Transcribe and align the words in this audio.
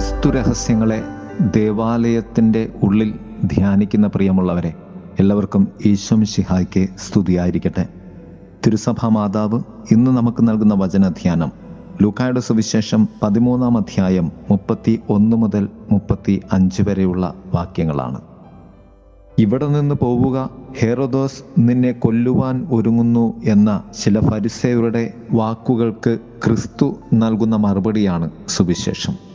ക്രിസ്തു 0.00 0.30
രഹസ്യങ്ങളെ 0.30 1.04
ദേവാലയത്തിന്റെ 1.40 2.68
ഉള്ളിൽ 2.82 3.14
ധ്യാനിക്കുന്ന 3.44 4.06
പ്രിയമുള്ളവരെ 4.06 4.72
എല്ലാവർക്കും 5.18 5.68
ഈശ്വം 5.86 6.24
ശിഹായ്ക്ക് 6.24 6.88
സ്തുതിയായിരിക്കട്ടെ. 6.98 7.88
തിരുസഭാ 8.66 9.08
മാതാവ് 9.08 9.60
ഇന്ന് 9.90 10.10
നമുക്ക് 10.10 10.48
നൽകുന്ന 10.48 10.74
വചനധ്യാനം 10.74 11.52
ലൂക്കായുടെ 12.02 12.40
സുവിശേഷം 12.40 13.08
പതിമൂന്നാം 13.22 13.76
അധ്യായം 13.76 14.32
മുപ്പത്തി 14.50 15.00
ഒന്ന് 15.08 15.36
മുതൽ 15.36 15.68
മുപ്പത്തി 15.92 16.40
അഞ്ച് 16.52 16.82
വരെയുള്ള 16.82 17.34
വാക്യങ്ങളാണ്. 17.54 18.20
ഇവിടെ 19.38 19.68
നിന്ന് 19.68 19.94
പോവുക 19.94 20.50
ഹെറോദോസ് 20.80 21.42
നിന്നെ 21.58 21.92
കൊല്ലുവാൻ 21.92 22.66
ഒരുങ്ങുന്നു 22.70 23.34
എന്ന 23.44 23.82
ചില 24.02 24.20
ഫരിസേയരുടെ 24.20 25.14
വാക്കുകൾക്ക് 25.32 26.18
ക്രിസ്തു 26.44 26.96
നൽകുന്ന 27.14 27.56
മറുപടിയാണ് 27.56 28.30
സുവിശേഷം. 28.48 29.29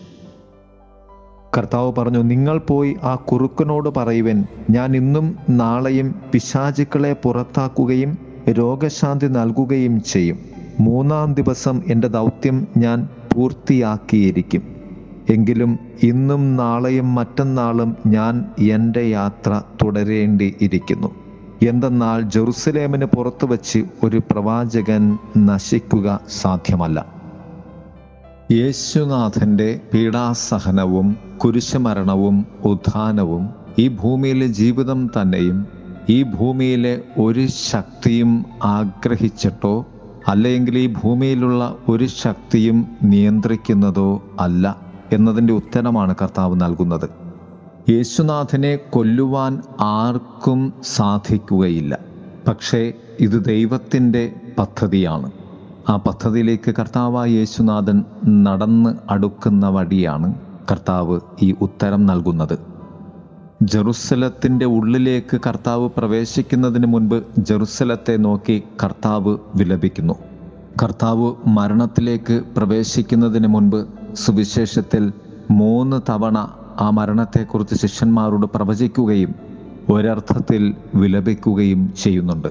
കർത്താവ് 1.58 1.94
പറഞ്ഞു 1.98 2.20
നിങ്ങൾ 2.20 2.58
പോയി 2.58 2.96
ആ 3.04 3.16
കുറുക്കനോട് 3.16 3.90
പറയുവൻ 3.98 4.46
ഞാൻ 4.70 4.96
ഇന്നും 4.96 5.36
നാളെയും 5.50 6.16
പിശാചുക്കളെ 6.32 7.14
പുറത്താക്കുകയും 7.14 8.18
രോഗശാന്തി 8.50 9.28
നൽകുകയും 9.28 10.04
ചെയ്യും. 10.04 10.38
മൂന്നാം 10.80 11.34
ദിവസം 11.34 11.82
എന്റെ 11.88 12.08
ദൗത്യം 12.08 12.68
ഞാൻ 12.78 13.08
പൂർത്തിയാക്കിയിരിക്കും. 13.34 14.64
എങ്കിലും 15.30 15.80
ഇന്നും 16.04 16.56
നാളെയും 16.56 17.16
മറ്റന്നാളും 17.16 17.96
ഞാൻ 18.08 18.46
എന്റെ 18.60 19.04
യാത്ര 19.04 19.62
തുടരേണ്ടി 19.84 20.56
ഇരിക്കുന്നു 20.62 21.16
എന്തെന്നാൽ 21.68 22.22
ജെറുസലേമിന് 22.22 23.06
പുറത്തു 23.06 23.48
വച്ച് 23.48 23.84
ഒരു 24.04 24.22
പ്രവാചകൻ 24.32 25.18
നശിക്കുക 25.38 26.20
സാധ്യമല്ല. 26.30 27.15
യേശുനാഥന്റെ 28.52 29.82
പീഡാസഹനവും 29.94 31.18
കുരിശുമരണവും 31.38 32.46
ഉത്ഥാനവും 32.66 33.50
ഈ 33.80 33.88
ഭൂമിയിലെ 33.88 34.48
ജീവിതം 34.48 35.08
തന്നെയും 35.08 35.68
ഈ 36.10 36.24
ഭൂമിയിലെ 36.24 37.02
ഒരു 37.18 37.48
ശക്തിയും 37.48 38.46
ആഗ്രഹിച്ചിട്ടോ 38.64 39.86
അല്ലെങ്കിൽ 40.28 40.78
ഈ 40.78 40.94
ഭൂമിയിലുള്ള 41.04 41.78
ഒരു 41.90 42.06
ശക്തിയും 42.06 42.88
നിയന്ത്രിക്കുന്നതോ 43.04 44.24
അല്ല 44.40 44.82
എന്നതിന്റെ 45.14 45.54
ഉത്തരമാണ് 45.54 46.16
കർത്താവ് 46.22 46.56
നൽകുന്നത്. 46.56 47.10
യേശുനാഥനെ 47.90 48.76
കൊല്ലുവാൻ 48.76 49.62
ആർക്കും 49.80 50.74
സാധിക്കുകയില്ല. 50.84 51.98
പക്ഷേ 52.48 52.94
ഇത് 53.20 53.46
ദൈവത്തിന്റെ 53.46 54.34
പദ്ധതിയാണ്. 54.58 55.32
ആ 55.90 55.96
പദ്ധതിയിലേക്ക് 55.98 56.72
കർത്താവായ 56.80 57.30
യേശുനാഥൻ 57.30 58.04
നടന്ന് 58.28 58.90
അടുക്കുന്ന 59.10 59.68
വഴിയാണ് 59.68 60.36
കർത്താവ് 60.72 61.20
ഈ 61.42 61.56
ഉത്തരം 61.62 62.06
നൽകുന്നത്. 62.06 62.60
ജെറുസലത്തിന്റെ 63.62 64.66
ഉള്ളിലേക്ക് 64.66 65.40
കർത്താവ് 65.48 65.90
പ്രവേശിക്കുന്നതിന് 65.98 66.88
മുൻപ് 66.88 67.24
ജെറുസലത്തെ 67.38 68.18
നോക്കി 68.18 68.64
കർത്താവ് 68.84 69.38
വിലപിക്കുന്നു. 69.56 70.14
കർത്താവ് 70.84 71.34
മരണത്തിലേക്ക് 71.48 72.42
പ്രവേശിക്കുന്നതിന് 72.58 73.48
മുൻപ് 73.48 73.86
സുവിശേഷത്തിൽ 74.14 75.14
മൂന്ന് 75.52 76.02
തവണ 76.10 76.38
ആ 76.80 76.90
മരണത്തെക്കുറിച്ച് 76.90 77.76
ശിഷ്യന്മാരോട് 77.76 78.46
പ്രവചിക്കുകയും 78.46 79.36
ഒരർത്ഥത്തിൽ 79.90 80.74
വിലപിക്കുകയും 80.96 81.94
ചെയ്യുന്നുണ്ട്. 82.04 82.48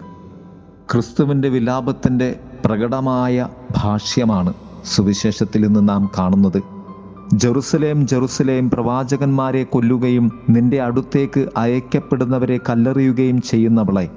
ക്രിസ്തുവിന്റെ 0.93 1.49
വിലാപത്തിന്റെ 1.49 2.41
പ്രകടമായ 2.65 3.49
ഭാഷ്യമാണ് 3.77 4.55
സുവിശേഷത്തിൽ 4.85 5.67
നിന്ന് 5.67 5.89
നാം 5.89 6.11
കാണുന്നത്. 6.19 6.63
ജെറുസലേം 7.35 8.07
ജെറുസലേം 8.07 8.71
പ്രവാചകന്മാരെ 8.71 9.65
കൊല്ലുകയും 9.65 10.33
നിന്റെ 10.51 10.83
അടുത്തേക്ക് 10.83 11.49
അയക്കപ്പെടുന്നവരെ 11.57 12.61
കല്ലെറിയുകയും 12.69 13.43
ചെയ്യുന്നവളെ 13.43 14.11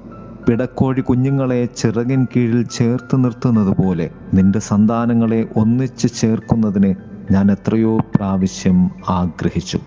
പിടക്കോഴി 0.47 1.02
കുഞ്ഞുങ്ങളെ 1.02 1.68
ചിറകിൻ 1.78 2.28
കീഴിൽ 2.36 2.63
ചേർത്ത് 2.63 3.24
നിർത്തുന്നത് 3.24 3.84
പോലെ 3.84 4.09
നിന്റെ 4.34 4.59
സന്താനങ്ങളെ 4.59 5.47
ഒന്നിച്ച് 5.56 6.07
ചേർക്കുന്നതിന് 6.22 6.96
ഞാൻ 7.31 7.52
എത്രയോ 7.52 7.97
പ്രാവശ്യം 8.16 8.90
ആഗ്രഹിച്ചു. 9.09 9.80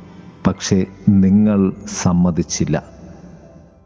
പക്ഷേ 0.46 0.84
നിങ്ങൾ 1.08 1.72
സമ്മതിച്ചില്ല. 2.02 2.82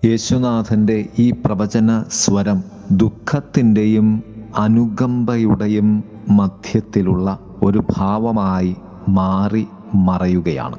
യേശുനാഥന്റെ 0.05 1.07
ഈ 1.19 1.31
പ്രവചന 1.31 2.05
സ്വരം 2.11 2.65
ദുഃഖത്തിന്റെയും 2.91 4.34
അനുകമ്പയുടെയും 4.59 6.05
മധ്യത്തിലുള്ള 6.31 7.39
ഒരു 7.63 7.85
ഭാവമായി 7.97 8.77
മാറി 9.09 9.67
മറയുകയാണ്. 9.95 10.79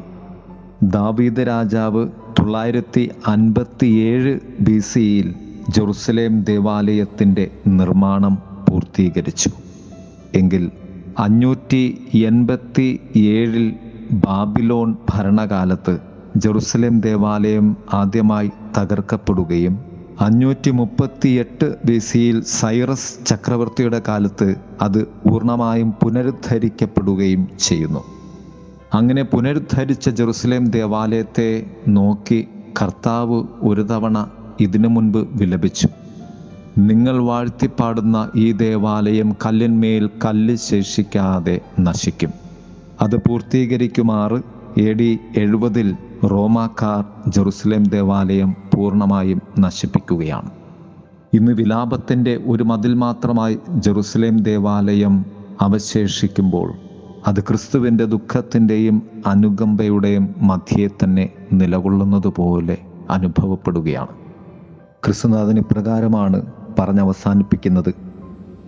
ദാവീദ് 0.83 1.47
രാജാവ് 1.47 2.07
തൊള്ളായിരത്തി 2.39 3.11
അൻപത്തിയേഴ് 3.27 4.39
ബി 4.59 4.79
സിയിൽ 4.79 5.35
ജെറുസലേം 5.69 6.43
ദേവാലയത്തിന്റെ 6.43 7.51
നിർമ്മാണം 7.67 8.37
പൂർത്തീകരിച്ചു. 8.69 9.49
എങ്കിൽ 10.35 10.71
അഞ്ഞൂറ്റി 11.19 12.07
എൺപത്തി 12.13 12.99
ഏഴിൽ 13.15 13.73
ബാബിലോൺ 14.11 14.95
ഭരണകാലത്ത് 15.09 15.99
ജെറുസലേം 16.37 16.99
ദേവാലയം 16.99 17.77
ആദ്യമായി 17.93 18.51
തകർക്കപ്പെടുകയും 18.77 19.79
അഞ്ഞൂറ്റി 20.21 20.71
മുപ്പത്തിയെട്ട് 20.71 21.75
ബി 21.85 21.97
സിയിൽ 21.97 22.43
സൈറസ് 22.43 23.25
ചക്രവർത്തിയുടെ 23.25 24.01
കാലത്ത് 24.07 24.55
അത് 24.81 25.07
പൂർണമായും 25.07 25.91
പുനരുദ്ധരിക്കപ്പെടുകയും 25.91 27.47
ചെയ്യുന്നു. 27.59 27.99
അങ്ങനെ 28.93 29.23
പുനരുദ്ധരിച്ച 29.23 30.09
ജെറുസലേം 30.09 30.65
ദേവാലയത്തെ 30.65 31.63
നോക്കി 31.87 32.47
കർത്താവ് 32.81 33.43
ഒരു 33.61 33.81
തവണ 33.81 34.27
ഇതിനു 34.59 34.87
മുൻപ് 34.87 35.17
വിലപിച്ചു. 35.17 35.87
നിങ്ങൾ 36.77 37.23
വാഴ്ത്തിപ്പാടുന്ന 37.23 38.29
ഈ 38.35 38.51
ദേവാലയം 38.51 39.35
കല്ലിന്മേൽ 39.45 40.09
കല്ല് 40.25 40.55
ശേഷിക്കാതെ 40.55 41.59
നശിക്കും. 41.79 42.33
അത് 43.01 43.15
പൂർത്തീകരിക്കുമാറ് 43.15 44.41
എ 44.79 44.93
ഡി 44.93 45.19
എഴുപതിൽ 45.37 45.95
റോമാക്കാർ 46.27 47.05
ജെറുസലേം 47.31 47.83
ദേവാലയം 47.83 48.55
പൂർണമായും 48.73 49.41
നശിപ്പിക്കുകയാണ്. 49.59 50.49
ഇന്ന് 51.33 51.51
വിലാപത്തിന്റെ 51.51 52.43
ഒരു 52.47 52.63
മതിൽ 52.63 52.93
മാത്രമായി 52.93 53.59
ജെറുസലേം 53.69 54.39
ദേവാലയം 54.39 55.25
അവശേഷിക്കുമ്പോൾ 55.61 56.73
അത് 57.27 57.39
ക്രിസ്തുവിന്റെ 57.39 58.05
ദുഃഖത്തിന്റെയും 58.05 59.01
അനുകമ്പയുടെയും 59.27 60.35
മധ്യേ 60.41 60.87
തന്നെ 60.87 61.29
നിലകൊള്ളുന്നത് 61.53 62.27
പോലെ 62.27 62.77
അനുഭവപ്പെടുകയാണ്. 63.09 64.07
ക്രിസ്തുനാഥൻ 65.05 65.57
ഇപ്രകാരമാണ് 65.57 66.45
പറഞ്ഞവസാനിപ്പിക്കുന്നത്. 66.79 67.93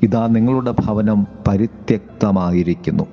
ഇതാ 0.04 0.28
നിങ്ങളുടെ 0.28 0.76
ഭവനം 0.86 1.28
പരിത്യക്തമായിരിക്കുന്നു. 1.48 3.04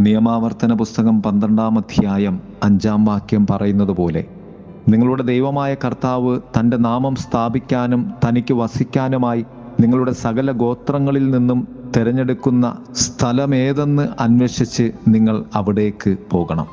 നിയമാവർത്തന 0.00 0.72
പുസ്തകം 0.72 1.22
പന്ത്രണ്ടാം 1.22 1.78
അധ്യായം 1.78 2.40
അഞ്ചാം 2.62 3.04
വാക്യം 3.04 3.46
പറയുന്നത് 3.50 3.88
പോലെ 3.88 4.24
നിങ്ങളുടെ 4.88 5.22
ദൈവമായ 5.22 5.74
കർത്താവ് 5.74 6.40
തന്റെ 6.58 6.76
നാമം 6.76 7.14
സ്ഥാപിക്കാനും 7.14 8.10
തനിക്ക് 8.26 8.54
വസിക്കാനുമായി 8.54 9.46
നിങ്ങളുടെ 9.80 10.12
സകല 10.12 10.52
ഗോത്രങ്ങളിൽ 10.52 11.30
നിന്നും 11.30 11.68
തിരഞ്ഞെടുക്കുന്ന 11.96 12.76
സ്ഥലമേതെന്ന് 12.92 14.08
അന്വേഷിച്ച് 14.20 14.92
നിങ്ങൾ 15.08 15.44
അവിടേക്ക് 15.54 16.16
പോകണം. 16.30 16.66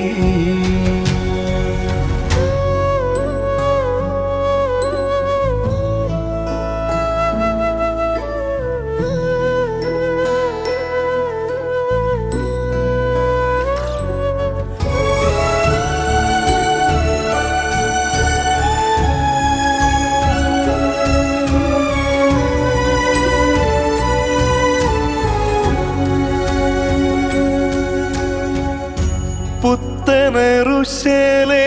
പുത്തനറുശലേ 31.03 31.63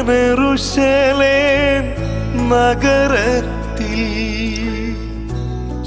പുത്തനറുശലേ 0.00 1.36
നഗരത്തിൽ 2.50 4.02